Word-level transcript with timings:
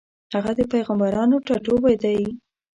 هغه 0.35 0.51
د 0.57 0.59
پېغمبرانو 0.71 1.35
ټاټوبی 1.45 1.95
دی. 2.03 2.21